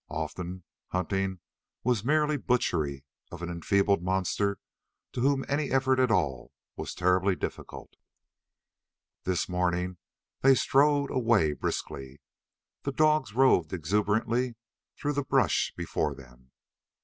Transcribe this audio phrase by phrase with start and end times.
[0.09, 1.41] Often, hunting
[1.83, 4.57] was merely butchery of an enfeebled monster
[5.11, 7.95] to whom any effort at all was terribly difficult.
[9.25, 9.97] This morning
[10.41, 12.19] they strode away briskly.
[12.81, 14.55] The dogs roved exuberantly
[14.99, 16.49] through the brush before them.